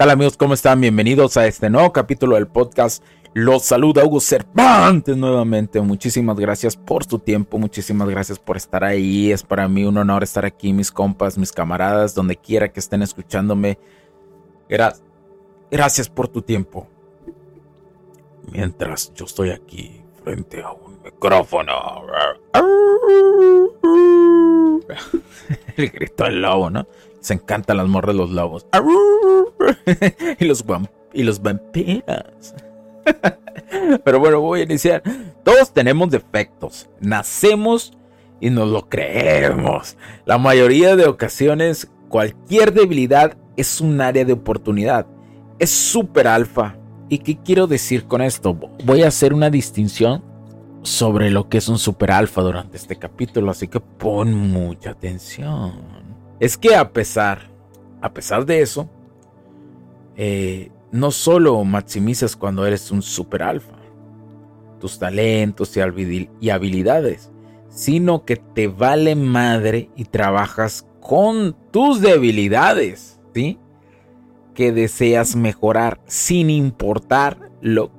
[0.00, 0.38] Tal amigos?
[0.38, 0.80] ¿Cómo están?
[0.80, 3.04] Bienvenidos a este nuevo capítulo del podcast.
[3.34, 5.78] Los saluda Hugo Cervantes nuevamente.
[5.82, 9.30] Muchísimas gracias por tu tiempo, muchísimas gracias por estar ahí.
[9.30, 13.02] Es para mí un honor estar aquí, mis compas, mis camaradas, donde quiera que estén
[13.02, 13.78] escuchándome.
[15.70, 16.88] gracias por tu tiempo.
[18.50, 22.06] Mientras yo estoy aquí frente a un micrófono.
[25.76, 26.86] El grito del lobo, ¿no?
[27.20, 28.66] Se encantan las morras de los lobos.
[30.38, 30.64] y los,
[31.12, 32.54] y los vampiros.
[34.04, 35.02] Pero bueno, voy a iniciar.
[35.44, 36.88] Todos tenemos defectos.
[37.00, 37.92] Nacemos
[38.40, 39.96] y nos lo creemos.
[40.24, 45.06] La mayoría de ocasiones, cualquier debilidad es un área de oportunidad.
[45.58, 46.76] Es súper alfa.
[47.08, 48.54] ¿Y qué quiero decir con esto?
[48.84, 50.24] Voy a hacer una distinción
[50.82, 56.09] sobre lo que es un super alfa durante este capítulo, así que pon mucha atención
[56.40, 57.50] es que a pesar,
[58.00, 58.88] a pesar de eso,
[60.16, 63.76] eh, no solo maximizas cuando eres un super alfa,
[64.80, 67.30] tus talentos y habilidades,
[67.68, 73.58] sino que te vale madre y trabajas con tus debilidades, ¿sí?
[74.54, 77.90] Que deseas mejorar sin importar lo,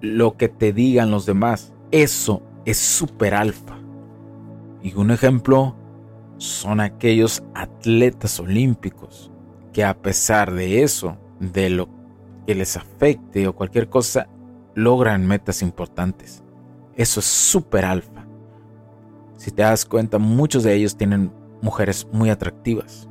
[0.00, 1.72] lo que te digan los demás.
[1.90, 3.78] Eso es super alfa.
[4.82, 5.74] Y un ejemplo
[6.38, 9.30] son aquellos atletas olímpicos
[9.72, 11.88] que a pesar de eso, de lo
[12.46, 14.28] que les afecte o cualquier cosa,
[14.74, 16.42] logran metas importantes.
[16.94, 18.26] Eso es súper alfa.
[19.36, 21.32] Si te das cuenta, muchos de ellos tienen
[21.62, 23.08] mujeres muy atractivas.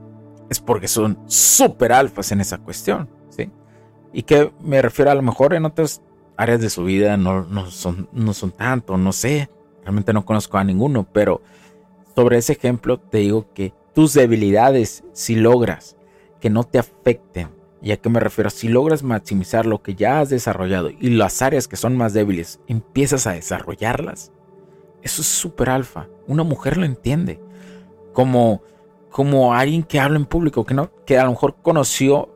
[0.50, 3.10] Es porque son súper alfas en esa cuestión.
[3.30, 3.52] ¿sí?
[4.12, 6.02] Y que me refiero a lo mejor en otras
[6.38, 9.50] áreas de su vida no, no, son, no son tanto, no sé.
[9.84, 11.42] Realmente no conozco a ninguno, pero
[12.18, 15.98] sobre ese ejemplo te digo que tus debilidades, si logras
[16.42, 18.50] que no te afecten, ¿y a qué me refiero?
[18.50, 22.60] Si logras maximizar lo que ya has desarrollado y las áreas que son más débiles,
[22.66, 24.32] empiezas a desarrollarlas,
[25.04, 26.08] eso es súper alfa.
[26.26, 27.40] Una mujer lo entiende.
[28.14, 28.64] Como,
[29.12, 32.34] como alguien que habla en público, que, no, que a lo mejor conoció,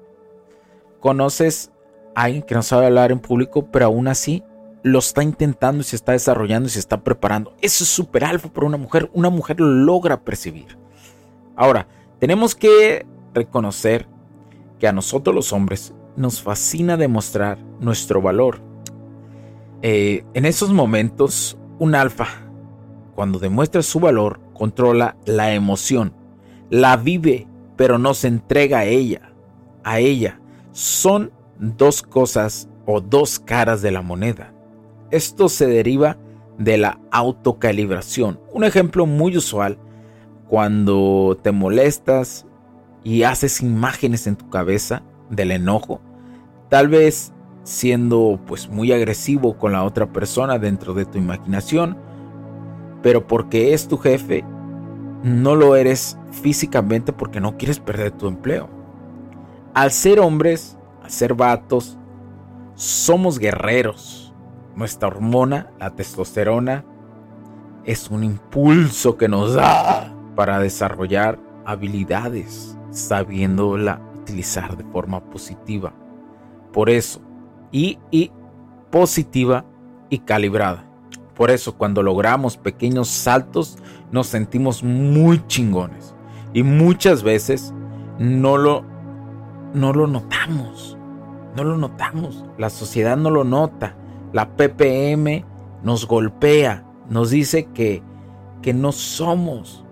[0.99, 1.71] conoces
[2.13, 4.43] a alguien que no sabe hablar en público, pero aún así
[4.83, 7.53] lo está intentando y se está desarrollando y se está preparando.
[7.61, 9.09] Eso es súper alfa para una mujer.
[9.13, 10.77] Una mujer lo logra percibir.
[11.55, 11.87] Ahora,
[12.19, 14.07] tenemos que reconocer
[14.79, 18.61] que a nosotros los hombres nos fascina demostrar nuestro valor.
[19.81, 22.27] Eh, en esos momentos, un alfa,
[23.15, 26.13] cuando demuestra su valor, controla la emoción,
[26.69, 29.31] la vive, pero no se entrega a ella.
[29.83, 30.39] A ella.
[30.71, 34.53] Son dos cosas o dos caras de la moneda.
[35.11, 36.17] Esto se deriva
[36.57, 38.39] de la autocalibración.
[38.53, 39.77] Un ejemplo muy usual,
[40.47, 42.45] cuando te molestas
[43.03, 46.01] y haces imágenes en tu cabeza del enojo,
[46.69, 47.33] tal vez
[47.63, 51.97] siendo pues muy agresivo con la otra persona dentro de tu imaginación,
[53.01, 54.45] pero porque es tu jefe,
[55.23, 58.69] no lo eres físicamente porque no quieres perder tu empleo.
[59.73, 61.97] Al ser hombres, al ser vatos,
[62.75, 64.30] somos guerreros
[64.75, 66.85] nuestra hormona, la testosterona,
[67.85, 75.93] es un impulso que nos da para desarrollar habilidades, sabiéndola utilizar de forma positiva.
[76.71, 77.21] Por eso,
[77.71, 78.31] y, y
[78.91, 79.65] positiva
[80.09, 80.85] y calibrada.
[81.35, 83.77] Por eso cuando logramos pequeños saltos
[84.11, 86.13] nos sentimos muy chingones.
[86.53, 87.73] Y muchas veces
[88.19, 88.83] no lo,
[89.73, 90.97] no lo notamos.
[91.55, 92.45] No lo notamos.
[92.57, 93.95] La sociedad no lo nota.
[94.33, 95.45] La PPM
[95.83, 98.01] nos golpea, nos dice que,
[98.61, 99.83] que no somos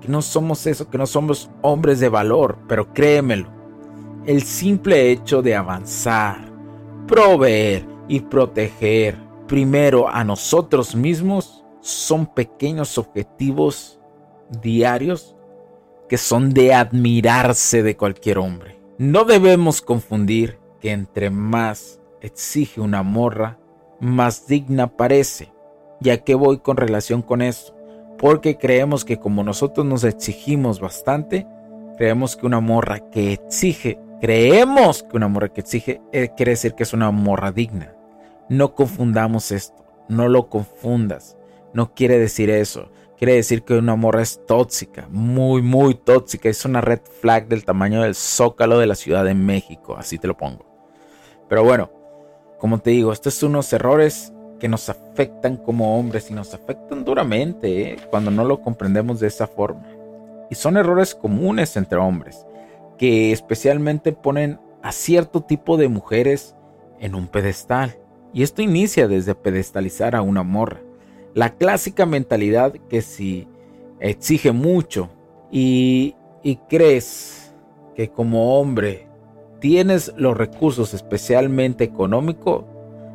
[0.00, 3.48] que no somos eso, que no somos hombres de valor, pero créemelo,
[4.26, 6.50] el simple hecho de avanzar,
[7.06, 9.16] proveer y proteger
[9.46, 13.98] primero a nosotros mismos son pequeños objetivos
[14.62, 15.36] diarios
[16.08, 18.80] que son de admirarse de cualquier hombre.
[18.98, 23.58] No debemos confundir que entre más exige una morra,
[24.00, 25.52] más digna parece.
[26.00, 27.76] ¿Ya que voy con relación con esto?
[28.18, 31.46] Porque creemos que como nosotros nos exigimos bastante,
[31.96, 36.74] creemos que una morra que exige, creemos que una morra que exige eh, quiere decir
[36.74, 37.94] que es una morra digna.
[38.48, 41.36] No confundamos esto, no lo confundas.
[41.72, 42.90] No quiere decir eso.
[43.16, 46.48] Quiere decir que una morra es tóxica, muy, muy tóxica.
[46.48, 50.26] Es una red flag del tamaño del zócalo de la Ciudad de México, así te
[50.26, 50.64] lo pongo.
[51.48, 51.90] Pero bueno,
[52.60, 57.04] como te digo, estos son unos errores que nos afectan como hombres y nos afectan
[57.04, 57.96] duramente ¿eh?
[58.10, 59.86] cuando no lo comprendemos de esa forma.
[60.50, 62.46] Y son errores comunes entre hombres,
[62.98, 66.54] que especialmente ponen a cierto tipo de mujeres
[67.00, 67.98] en un pedestal.
[68.32, 70.80] Y esto inicia desde pedestalizar a una morra
[71.34, 73.46] la clásica mentalidad que si
[74.00, 75.10] exige mucho
[75.50, 76.16] y,
[76.68, 77.54] crees
[77.94, 79.06] que como hombre
[79.60, 82.66] tienes los recursos especialmente económico,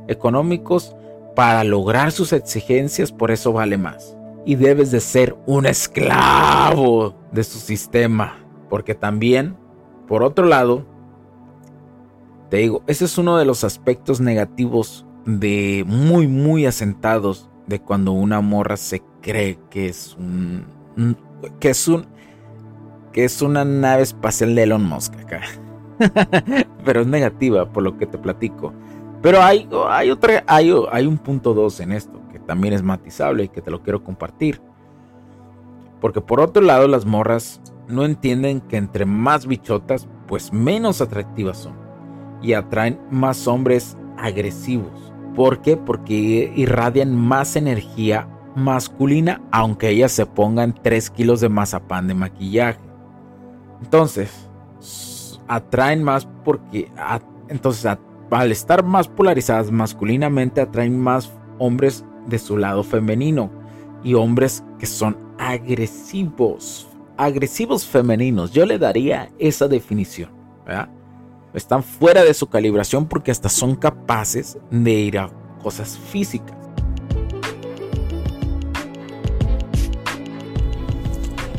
[0.08, 0.96] económicos
[1.36, 4.16] para lograr sus exigencias, por eso vale más.
[4.46, 8.38] Y debes de ser un esclavo de su sistema,
[8.70, 9.58] porque también,
[10.08, 10.86] por otro lado,
[12.50, 18.12] te digo, ese es uno de los aspectos negativos de muy, muy asentados de cuando
[18.12, 20.66] una morra se cree que es un,
[21.60, 22.06] que es un
[23.12, 25.42] que es una nave espacial de Elon Musk acá.
[26.86, 28.74] Pero es negativa por lo que te platico.
[29.22, 33.46] Pero hay, hay, otra, hay, hay un punto 2 en esto que también es matizable
[33.46, 34.62] y que te lo quiero compartir.
[36.00, 41.58] Porque por otro lado las morras no entienden que entre más bichotas, pues menos atractivas
[41.58, 41.74] son.
[42.42, 45.06] Y atraen más hombres agresivos
[45.36, 45.76] ¿Por qué?
[45.76, 52.80] Porque irradian más energía masculina, aunque ellas se pongan 3 kilos de mazapán de maquillaje.
[53.84, 54.50] Entonces,
[55.48, 56.92] atraen más porque,
[57.48, 57.98] entonces,
[58.32, 63.52] al estar más polarizadas masculinamente, atraen más hombres de su lado femenino
[64.04, 66.88] y hombres que son agresivos,
[67.18, 68.52] agresivos femeninos.
[68.52, 70.30] Yo le daría esa definición,
[71.54, 75.30] están fuera de su calibración porque hasta son capaces de ir a
[75.62, 76.58] cosas físicas.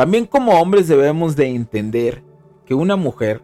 [0.00, 2.22] También como hombres debemos de entender
[2.64, 3.42] que una mujer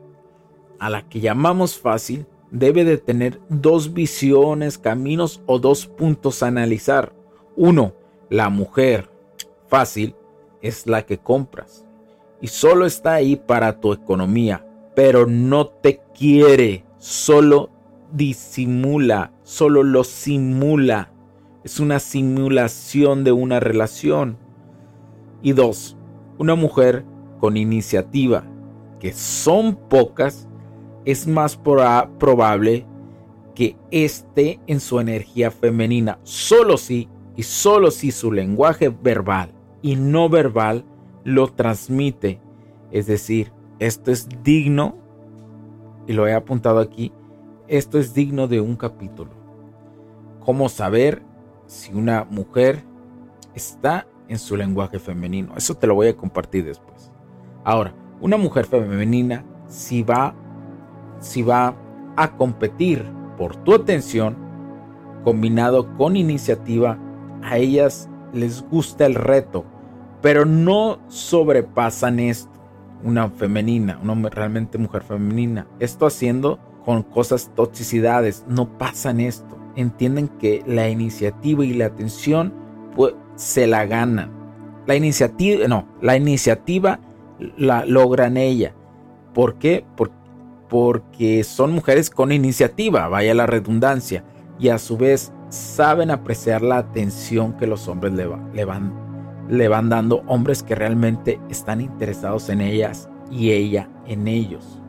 [0.78, 6.46] a la que llamamos fácil debe de tener dos visiones, caminos o dos puntos a
[6.46, 7.12] analizar.
[7.56, 7.92] Uno,
[8.30, 9.10] la mujer
[9.68, 10.16] fácil
[10.62, 11.84] es la que compras
[12.40, 17.68] y solo está ahí para tu economía, pero no te quiere, solo
[18.12, 21.12] disimula, solo lo simula.
[21.64, 24.38] Es una simulación de una relación.
[25.42, 25.95] Y dos,
[26.38, 27.04] una mujer
[27.38, 28.44] con iniciativa,
[29.00, 30.48] que son pocas,
[31.04, 32.86] es más probable
[33.54, 39.52] que esté en su energía femenina, solo si y solo si su lenguaje verbal
[39.82, 40.84] y no verbal
[41.24, 42.40] lo transmite.
[42.90, 44.96] Es decir, esto es digno,
[46.06, 47.12] y lo he apuntado aquí,
[47.68, 49.30] esto es digno de un capítulo.
[50.40, 51.22] ¿Cómo saber
[51.66, 52.84] si una mujer
[53.54, 55.54] está en su lenguaje femenino?
[55.56, 57.10] Eso te lo voy a compartir después.
[57.64, 60.34] Ahora, una mujer femenina si va
[61.18, 61.74] si va
[62.16, 63.04] a competir
[63.36, 64.36] por tu atención
[65.24, 66.98] combinado con iniciativa,
[67.42, 69.64] a ellas les gusta el reto,
[70.22, 72.50] pero no sobrepasan esto.
[73.02, 75.66] Una femenina, una realmente mujer femenina.
[75.80, 79.58] Esto haciendo con cosas toxicidades, no pasan esto.
[79.74, 82.54] Entienden que la iniciativa y la atención
[83.34, 84.30] se la ganan.
[84.86, 87.00] La iniciativa, no, la iniciativa
[87.56, 88.74] la logran ella.
[89.34, 89.84] ¿Por qué?
[90.68, 94.24] Porque son mujeres con iniciativa, vaya la redundancia,
[94.58, 98.92] y a su vez saben apreciar la atención que los hombres le, le, van,
[99.48, 104.80] le van dando, hombres que realmente están interesados en ellas y ella en ellos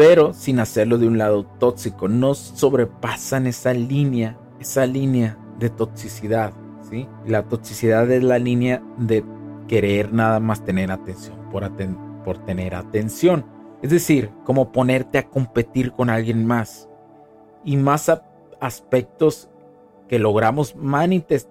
[0.00, 2.08] pero sin hacerlo de un lado tóxico.
[2.08, 6.52] No sobrepasan esa línea, esa línea de toxicidad.
[6.90, 7.08] ¿sí?
[7.24, 9.24] La toxicidad es la línea de
[9.68, 11.70] querer nada más tener atención por,
[12.24, 13.46] por tener atención.
[13.82, 16.88] Es decir, como ponerte a competir con alguien más.
[17.64, 18.10] Y más
[18.60, 19.48] aspectos
[20.08, 20.74] que logramos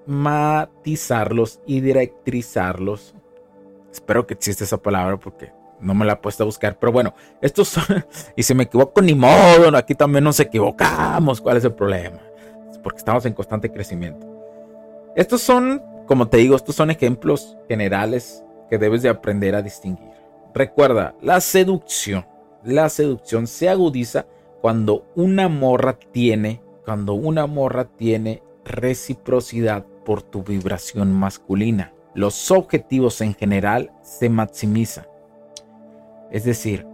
[0.06, 3.16] matizarlos y directrizarlos.
[3.92, 7.14] Espero que exista esa palabra porque no me la he puesto a buscar, pero bueno,
[7.42, 7.86] estos son,
[8.36, 12.20] y si me equivoco, ni modo, aquí también nos equivocamos, ¿cuál es el problema?
[12.84, 14.28] Porque estamos en constante crecimiento.
[15.16, 20.12] Estos son, como te digo, estos son ejemplos generales que debes de aprender a distinguir.
[20.54, 22.26] Recuerda, la seducción,
[22.64, 24.26] la seducción se agudiza
[24.62, 31.94] cuando una morra tiene, cuando una morra tiene reciprocidad por tu vibración masculina.
[32.14, 35.06] Los objetivos en general se maximizan
[36.32, 36.86] es decir,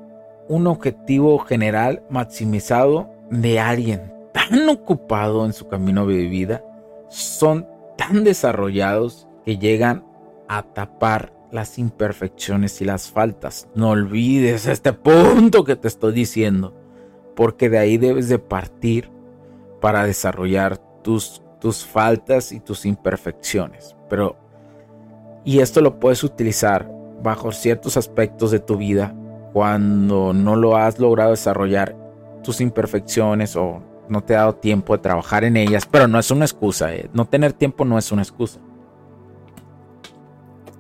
[0.48, 6.64] un objetivo general maximizado de alguien tan ocupado en su camino de vida,
[7.08, 10.06] son tan desarrollados que llegan
[10.50, 13.70] a tapar las imperfecciones y las faltas.
[13.76, 16.76] No olvides este punto que te estoy diciendo,
[17.34, 19.10] porque de ahí debes de partir
[19.80, 23.96] para desarrollar tus, tus faltas y tus imperfecciones.
[24.10, 24.36] Pero,
[25.46, 26.92] y esto lo puedes utilizar
[27.24, 29.16] bajo ciertos aspectos de tu vida
[29.54, 31.96] cuando no lo has logrado desarrollar
[32.44, 36.32] tus imperfecciones o no te ha dado tiempo de trabajar en ellas, pero no es
[36.32, 37.10] una excusa, eh.
[37.14, 38.60] no tener tiempo no es una excusa.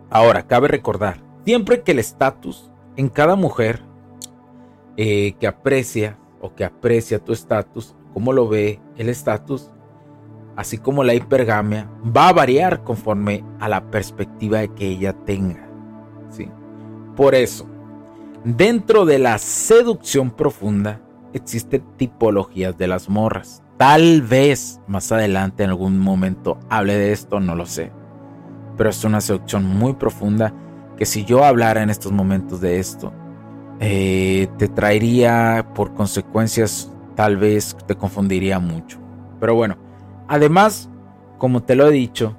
[0.09, 3.81] Ahora, cabe recordar, siempre que el estatus en cada mujer
[4.97, 9.71] eh, que aprecia o que aprecia tu estatus, cómo lo ve el estatus,
[10.55, 15.67] así como la hipergamia, va a variar conforme a la perspectiva que ella tenga.
[16.29, 16.49] ¿sí?
[17.15, 17.67] Por eso,
[18.45, 21.01] Dentro de la seducción profunda
[21.37, 23.61] existen tipologías de las morras.
[23.77, 27.91] Tal vez más adelante en algún momento hable de esto, no lo sé.
[28.77, 30.53] Pero es una seducción muy profunda
[30.97, 33.13] que si yo hablara en estos momentos de esto,
[33.79, 38.99] eh, te traería por consecuencias, tal vez te confundiría mucho.
[39.39, 39.77] Pero bueno,
[40.27, 40.89] además,
[41.37, 42.37] como te lo he dicho,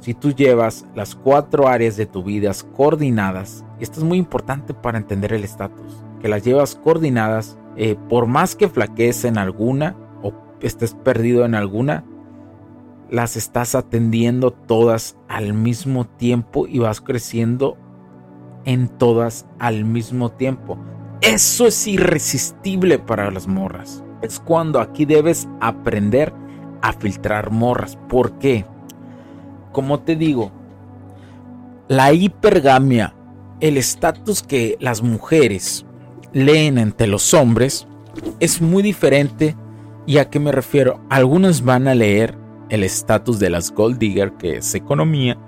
[0.00, 4.72] si tú llevas las cuatro áreas de tu vida coordinadas, y esto es muy importante
[4.72, 9.96] para entender el estatus, que las llevas coordinadas, eh, por más que flaquees en alguna
[10.22, 12.04] o estés perdido en alguna,
[13.10, 17.76] las estás atendiendo todas al mismo tiempo y vas creciendo
[18.64, 20.78] en todas al mismo tiempo.
[21.20, 24.04] Eso es irresistible para las morras.
[24.22, 26.32] Es cuando aquí debes aprender
[26.82, 27.98] a filtrar morras.
[28.08, 28.64] ¿Por qué?
[29.72, 30.50] como te digo,
[31.88, 33.14] la hipergamia,
[33.60, 35.86] el estatus que las mujeres
[36.32, 37.86] leen entre los hombres,
[38.40, 39.56] es muy diferente.
[40.06, 41.00] ¿Y a qué me refiero?
[41.08, 42.36] Algunas van a leer
[42.68, 45.38] el estatus de las gold digger, que es economía,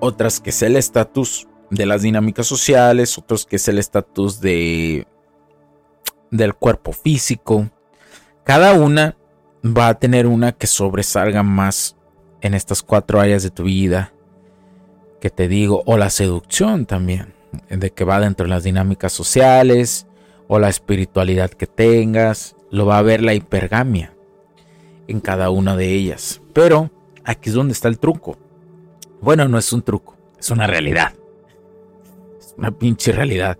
[0.00, 5.06] otras que es el estatus de las dinámicas sociales, otros que es el estatus de
[6.30, 7.70] del cuerpo físico.
[8.44, 9.16] Cada una
[9.64, 11.96] va a tener una que sobresalga más
[12.40, 14.12] en estas cuatro áreas de tu vida
[15.22, 17.32] que te digo, o la seducción también,
[17.70, 20.08] de que va dentro de las dinámicas sociales,
[20.54, 24.12] o la espiritualidad que tengas, lo va a ver la hipergamia
[25.08, 26.42] en cada una de ellas.
[26.52, 26.90] Pero
[27.24, 28.36] aquí es donde está el truco.
[29.22, 31.14] Bueno, no es un truco, es una realidad.
[32.38, 33.56] Es una pinche realidad.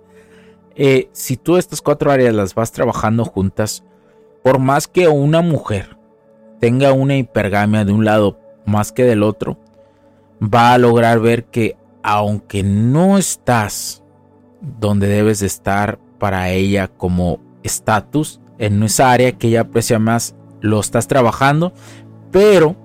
[0.77, 3.85] Eh, si tú estas cuatro áreas las vas trabajando juntas,
[4.43, 5.97] por más que una mujer
[6.61, 9.57] tenga una hipergamia de un lado más que del otro,
[10.43, 14.03] va a lograr ver que aunque no estás
[14.61, 20.37] donde debes de estar para ella como estatus, en esa área que ella aprecia más,
[20.61, 21.73] lo estás trabajando,
[22.31, 22.77] pero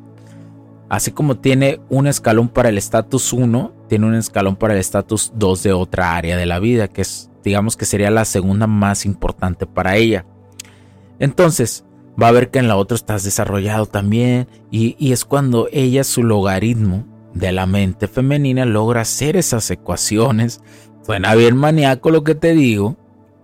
[0.89, 5.33] así como tiene un escalón para el estatus 1, tiene un escalón para el estatus
[5.35, 9.05] 2 de otra área de la vida, que es, digamos que sería la segunda más
[9.05, 10.25] importante para ella.
[11.19, 11.85] Entonces,
[12.19, 16.03] va a ver que en la otra estás desarrollado también, y, y es cuando ella,
[16.03, 20.59] su logaritmo, de la mente femenina logra hacer esas ecuaciones.
[21.05, 22.97] Suena bien maníaco lo que te digo,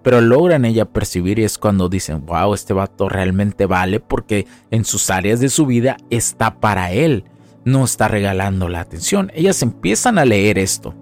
[0.03, 4.85] pero logran ella percibir y es cuando dicen, wow, este vato realmente vale porque en
[4.85, 7.23] sus áreas de su vida está para él,
[7.65, 9.31] no está regalando la atención.
[9.33, 10.93] Ellas empiezan a leer esto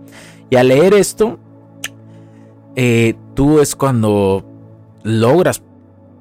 [0.51, 1.39] y al leer esto,
[2.75, 4.45] eh, tú es cuando
[5.01, 5.63] logras,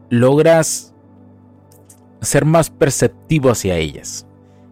[0.09, 0.95] logras
[2.23, 4.27] ser más perceptivo hacia ellas.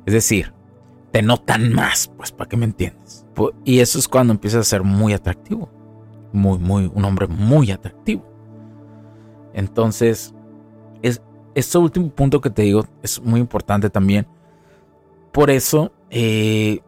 [0.06, 0.54] Es decir,
[1.10, 3.26] te notan más, pues, ¿para qué me entiendes?
[3.64, 5.70] Y eso es cuando empieza a ser muy atractivo.
[6.32, 8.24] Muy, muy, un hombre muy atractivo.
[9.54, 10.34] Entonces,
[11.02, 11.22] es,
[11.54, 14.26] este último punto que te digo es muy importante también.
[15.32, 16.80] Por eso, eh,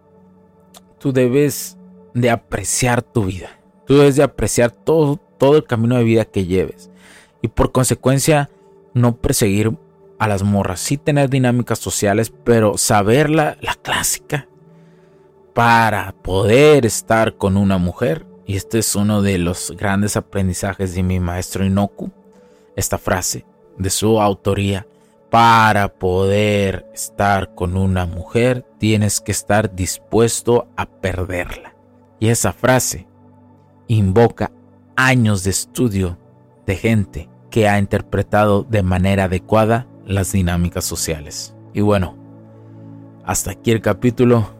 [0.99, 1.79] tú debes
[2.15, 3.49] de apreciar tu vida.
[3.87, 6.91] Tú debes de apreciar todo, todo el camino de vida que lleves.
[7.43, 8.51] Y por consecuencia,
[8.95, 9.77] no perseguir
[10.19, 14.47] a las morras, sí tener dinámicas sociales, pero saber la, clásica
[15.55, 18.27] para poder estar con una mujer.
[18.51, 22.11] Y este es uno de los grandes aprendizajes de mi maestro Inoku,
[22.75, 23.47] esta frase
[23.79, 24.89] de su autoría.
[25.31, 31.77] Para poder estar con una mujer tienes que estar dispuesto a perderla.
[32.19, 33.07] Y esa frase
[33.87, 34.51] invoca
[34.97, 36.19] años de estudio
[36.67, 41.55] de gente que ha interpretado de manera adecuada las dinámicas sociales.
[41.73, 42.17] Y bueno,
[43.25, 44.51] hasta aquí el capítulo.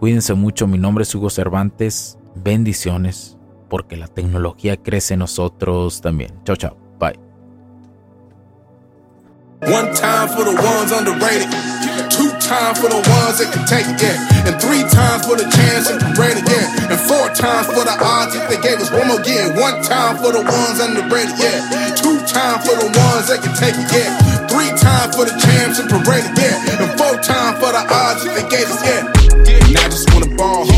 [0.00, 2.16] Cuídense mucho, mi nombre es Hugo Cervantes.
[2.34, 3.36] Bendiciones,
[3.68, 6.32] porque la tecnología crece en nosotros también.
[6.44, 6.76] Chao, chao.
[6.98, 7.18] Bye.
[9.62, 11.48] One time for the ones underrated.
[12.10, 14.46] Two times for the ones that can take it, yeah.
[14.46, 16.68] And three times for the chance and great again.
[16.92, 19.56] And four times for the odds if they gave us one more again.
[19.56, 21.96] One time for the ones underrated, yeah.
[21.96, 24.10] Two times for the ones that can take it, yeah.
[24.52, 26.84] Three times for the champs and paraded, yeah.
[26.84, 29.08] And four times for the odds that they gave us, yeah.
[29.64, 30.68] And I just wanna ball,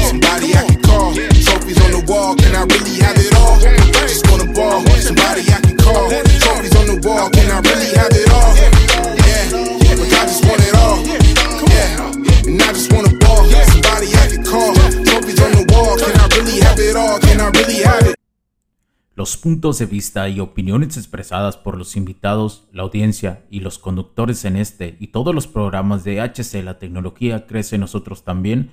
[19.14, 24.44] Los puntos de vista y opiniones expresadas por los invitados, la audiencia y los conductores
[24.44, 28.72] en este y todos los programas de HC La tecnología crece nosotros también